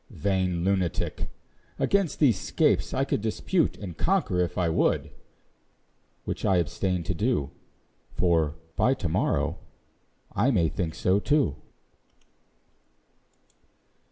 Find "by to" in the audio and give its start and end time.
8.75-9.07